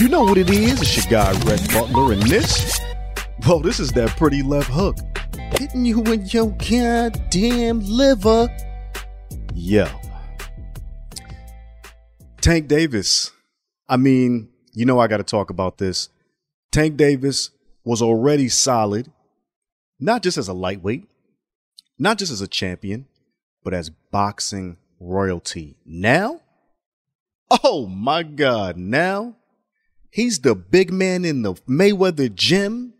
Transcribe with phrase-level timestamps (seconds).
[0.00, 0.80] You know what it is?
[0.80, 2.80] It's your guy, Rhett Butler, and this,
[3.46, 4.96] well, this is that pretty left hook.
[5.58, 8.48] Hitting you in your goddamn liver.
[9.54, 9.86] Yo.
[12.40, 13.30] Tank Davis.
[13.90, 16.08] I mean, you know I got to talk about this.
[16.72, 17.50] Tank Davis
[17.84, 19.12] was already solid,
[19.98, 21.10] not just as a lightweight,
[21.98, 23.04] not just as a champion,
[23.62, 25.76] but as boxing royalty.
[25.84, 26.40] Now,
[27.62, 29.36] oh my God, now
[30.10, 32.94] He's the big man in the Mayweather gym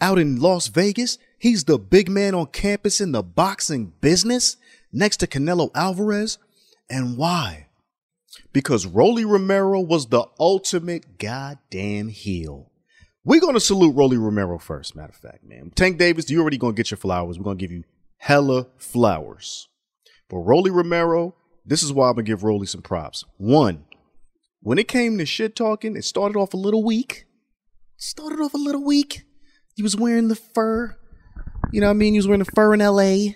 [0.00, 1.18] out in Las Vegas.
[1.38, 4.56] He's the big man on campus in the boxing business
[4.92, 6.38] next to Canelo Alvarez.
[6.88, 7.68] And why?
[8.52, 12.70] Because Rolly Romero was the ultimate goddamn heel.
[13.24, 15.70] We're going to salute Rolly Romero first, matter of fact, man.
[15.74, 17.38] Tank Davis, you already going to get your flowers.
[17.38, 17.84] We're going to give you
[18.16, 19.68] hella flowers.
[20.28, 21.34] But Rolly Romero,
[21.64, 23.24] this is why I'm going to give Rolly some props.
[23.36, 23.84] One,
[24.60, 27.24] when it came to shit talking, it started off a little weak.
[27.96, 29.22] Started off a little weak.
[29.74, 30.96] He was wearing the fur.
[31.72, 32.14] You know what I mean?
[32.14, 33.34] He was wearing the fur in LA.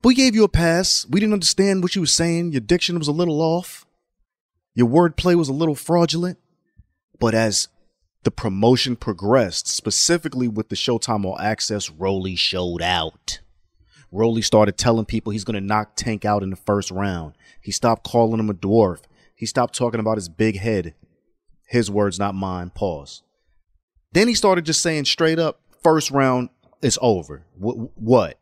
[0.00, 1.06] But we gave you a pass.
[1.08, 2.52] We didn't understand what you were saying.
[2.52, 3.86] Your diction was a little off.
[4.74, 6.38] Your wordplay was a little fraudulent.
[7.18, 7.68] But as
[8.24, 13.40] the promotion progressed, specifically with the Showtime All Access, Rolly showed out.
[14.10, 17.34] Rolly started telling people he's going to knock Tank out in the first round.
[17.60, 19.02] He stopped calling him a dwarf.
[19.42, 20.94] He stopped talking about his big head.
[21.66, 22.70] His words, not mine.
[22.70, 23.24] Pause.
[24.12, 27.42] Then he started just saying straight up, first round is over.
[27.58, 28.38] W- what?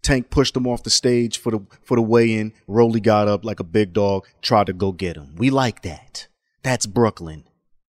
[0.00, 2.54] Tank pushed him off the stage for the for the weigh-in.
[2.66, 5.34] Rolly got up like a big dog, tried to go get him.
[5.36, 6.28] We like that.
[6.62, 7.44] That's Brooklyn.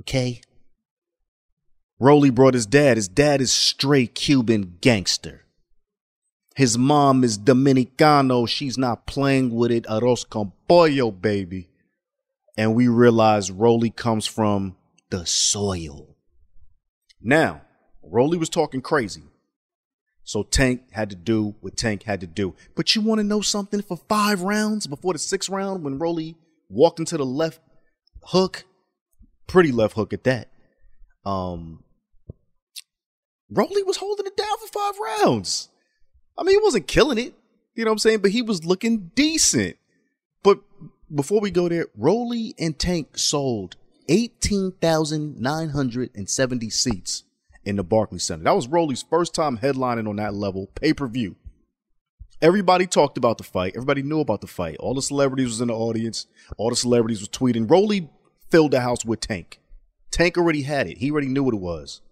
[0.00, 0.40] Okay?
[2.00, 2.96] Rolly brought his dad.
[2.96, 5.43] His dad is straight Cuban gangster.
[6.54, 8.48] His mom is Dominicano.
[8.48, 9.84] She's not playing with it.
[9.84, 11.68] Arroz con pollo, baby.
[12.56, 14.76] And we realize Rolly comes from
[15.10, 16.16] the soil.
[17.20, 17.62] Now,
[18.02, 19.24] Rolly was talking crazy.
[20.22, 22.54] So Tank had to do what Tank had to do.
[22.76, 23.82] But you want to know something?
[23.82, 26.36] For five rounds before the sixth round, when Rolly
[26.68, 27.60] walked into the left
[28.22, 28.64] hook,
[29.46, 30.50] pretty left hook at that.
[31.26, 31.82] Um,
[33.50, 35.68] Rolly was holding it down for five rounds.
[36.36, 37.34] I mean, he wasn't killing it,
[37.74, 38.20] you know what I'm saying?
[38.20, 39.76] But he was looking decent.
[40.42, 40.60] But
[41.14, 43.76] before we go there, Rolly and Tank sold
[44.08, 47.24] 18,970 seats
[47.64, 48.44] in the Barclays Center.
[48.44, 51.36] That was Rolly's first time headlining on that level, pay per view.
[52.42, 53.72] Everybody talked about the fight.
[53.74, 54.76] Everybody knew about the fight.
[54.78, 56.26] All the celebrities was in the audience.
[56.58, 57.70] All the celebrities was tweeting.
[57.70, 58.10] Rolly
[58.50, 59.60] filled the house with Tank.
[60.10, 60.98] Tank already had it.
[60.98, 62.02] He already knew what it was.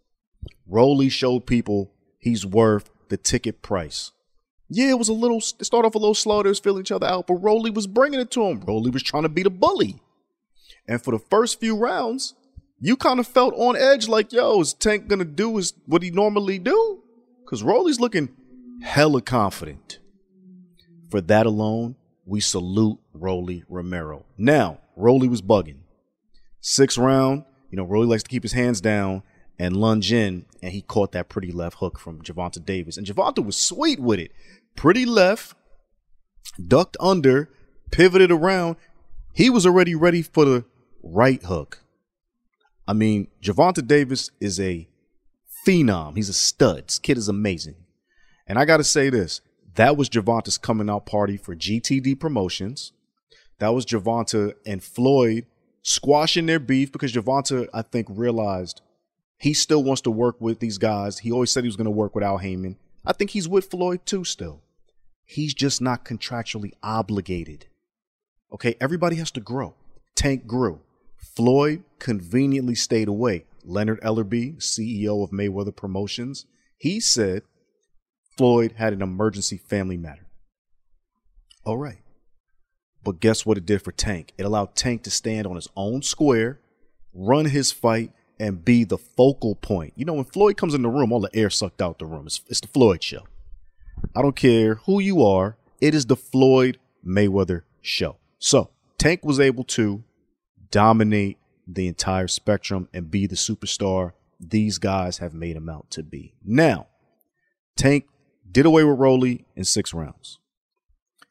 [0.66, 4.10] Rolly showed people he's worth the ticket price.
[4.70, 6.42] Yeah, it was a little, it started off a little slow.
[6.42, 8.60] They was feeling each other out, but Rolly was bringing it to him.
[8.66, 10.00] Rolly was trying to be the bully.
[10.88, 12.34] And for the first few rounds,
[12.80, 16.02] you kind of felt on edge like, yo, is Tank going to do is what
[16.02, 17.02] he normally do?
[17.44, 18.30] Because Rolly's looking
[18.82, 19.98] hella confident.
[21.10, 24.24] For that alone, we salute Rolly Romero.
[24.38, 25.80] Now, Rolly was bugging.
[26.62, 29.22] Sixth round, you know, Rolly likes to keep his hands down
[29.62, 32.96] and lunge in, and he caught that pretty left hook from Gervonta Davis.
[32.96, 34.32] And Gervonta was sweet with it.
[34.74, 35.54] Pretty left,
[36.66, 37.48] ducked under,
[37.92, 38.74] pivoted around.
[39.32, 40.64] He was already ready for the
[41.00, 41.84] right hook.
[42.88, 44.88] I mean, Gervonta Davis is a
[45.64, 46.16] phenom.
[46.16, 46.88] He's a stud.
[46.88, 47.76] This kid is amazing.
[48.48, 49.42] And I got to say this
[49.76, 52.90] that was Gervonta's coming out party for GTD Promotions.
[53.60, 55.46] That was Gervonta and Floyd
[55.82, 58.80] squashing their beef because Gervonta, I think, realized
[59.42, 61.18] he still wants to work with these guys.
[61.18, 62.76] He always said he was going to work with Al Haymon.
[63.04, 64.62] I think he's with Floyd too still.
[65.24, 67.66] He's just not contractually obligated.
[68.52, 69.74] Okay, everybody has to grow.
[70.14, 70.80] Tank grew.
[71.16, 73.44] Floyd conveniently stayed away.
[73.64, 76.46] Leonard Ellerbe, CEO of Mayweather Promotions,
[76.78, 77.42] he said
[78.36, 80.28] Floyd had an emergency family matter.
[81.64, 81.98] All right.
[83.02, 84.34] But guess what it did for Tank?
[84.38, 86.60] It allowed Tank to stand on his own square,
[87.12, 88.12] run his fight,
[88.42, 89.92] and be the focal point.
[89.94, 92.26] You know, when Floyd comes in the room, all the air sucked out the room.
[92.26, 93.24] It's, it's the Floyd show.
[94.16, 98.16] I don't care who you are, it is the Floyd Mayweather show.
[98.40, 100.02] So, Tank was able to
[100.72, 106.02] dominate the entire spectrum and be the superstar these guys have made him out to
[106.02, 106.34] be.
[106.44, 106.88] Now,
[107.76, 108.06] Tank
[108.50, 110.40] did away with Rolly in six rounds.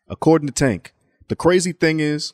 [0.07, 0.93] According to Tank,
[1.27, 2.31] the crazy thing is,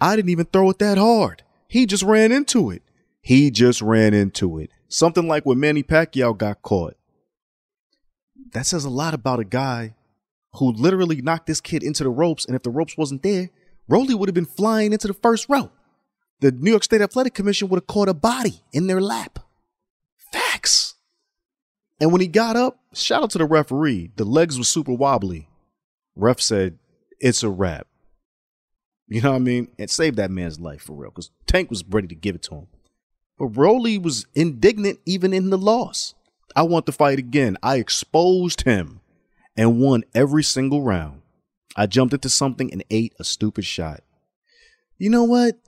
[0.00, 1.44] I didn't even throw it that hard.
[1.68, 2.82] He just ran into it.
[3.26, 4.70] He just ran into it.
[4.86, 6.96] Something like when Manny Pacquiao got caught.
[8.52, 9.96] That says a lot about a guy
[10.52, 13.50] who literally knocked this kid into the ropes, and if the ropes wasn't there,
[13.88, 15.72] Rolly would have been flying into the first row.
[16.38, 19.40] The New York State Athletic Commission would have caught a body in their lap.
[20.30, 20.94] Facts.
[22.00, 24.12] And when he got up, shout out to the referee.
[24.14, 25.48] The legs were super wobbly.
[26.14, 26.78] Ref said,
[27.18, 27.88] it's a wrap.
[29.08, 29.66] You know what I mean?
[29.80, 32.54] And saved that man's life for real because Tank was ready to give it to
[32.54, 32.66] him.
[33.38, 36.14] But Rolly was indignant even in the loss.
[36.54, 37.58] I want to fight again.
[37.62, 39.00] I exposed him
[39.56, 41.22] and won every single round.
[41.76, 44.02] I jumped into something and ate a stupid shot.
[44.98, 45.58] You know what?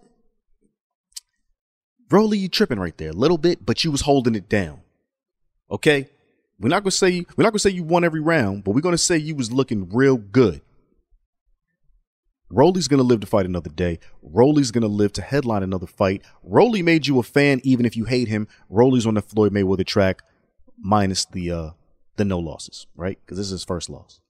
[2.10, 4.80] Rolly, you tripping right there a little bit, but you was holding it down.
[5.70, 6.08] Okay?
[6.58, 8.98] We're not gonna say we're not gonna say you won every round, but we're gonna
[8.98, 10.62] say you was looking real good.
[12.50, 13.98] Rolly's gonna live to fight another day.
[14.22, 16.22] Rolly's gonna live to headline another fight.
[16.42, 18.48] Rolly made you a fan, even if you hate him.
[18.68, 20.22] Rolly's on the Floyd Mayweather track,
[20.78, 21.70] minus the uh
[22.16, 23.18] the no losses, right?
[23.24, 24.20] Because this is his first loss.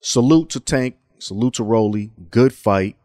[0.00, 0.96] Salute to Tank.
[1.18, 2.12] Salute to Rolly.
[2.30, 2.96] Good fight.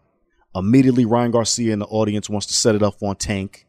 [0.54, 3.68] Immediately, Ryan Garcia in the audience wants to set it up on Tank.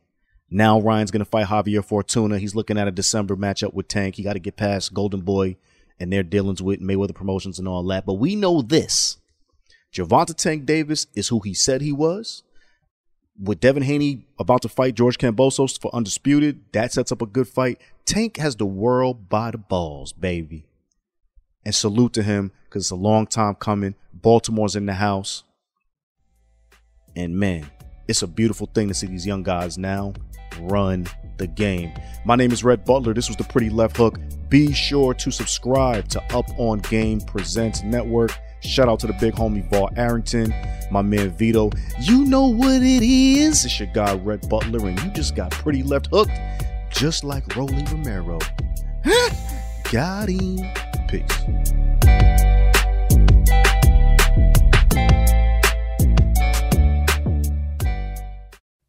[0.51, 2.39] Now Ryan's going to fight Javier Fortuna.
[2.39, 4.17] He's looking at a December matchup with Tank.
[4.17, 5.57] He got to get past Golden Boy
[5.99, 8.05] and their dealings with Mayweather Promotions and all that.
[8.05, 9.19] But we know this.
[9.93, 12.43] Gervonta Tank Davis is who he said he was.
[13.41, 17.49] With Devin Haney about to fight George Kambosos for Undisputed, that sets up a good
[17.49, 17.81] fight.
[18.05, 20.67] Tank has the world by the balls, baby.
[21.65, 23.95] And salute to him because it's a long time coming.
[24.13, 25.45] Baltimore's in the house.
[27.15, 27.71] And man,
[28.09, 30.15] it's a beautiful thing to see these young guys now
[30.61, 31.07] run
[31.37, 31.93] the game.
[32.25, 33.15] My name is Rhett Butler.
[33.15, 34.19] This was the Pritty Left Hook.
[34.49, 38.33] Be sure to subscribe to Up on Game Presents Network.
[38.65, 40.55] Shout out to the big homie Val Arrington,
[40.91, 41.71] my man Vito.
[42.01, 43.65] You know what it is.
[43.65, 46.31] It's your guy Rhett Butler, and you just got pretty left hooked,
[46.91, 48.39] just like Rolly Romero.
[49.91, 50.59] got him.
[51.09, 51.43] Peace.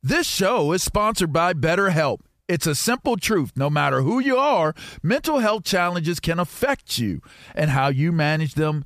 [0.03, 2.20] This show is sponsored by BetterHelp.
[2.48, 3.53] It's a simple truth.
[3.56, 7.22] No matter who you are, mental health challenges can affect you,
[7.56, 8.86] and how you manage them